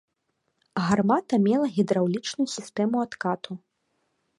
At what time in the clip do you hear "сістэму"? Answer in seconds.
2.59-2.95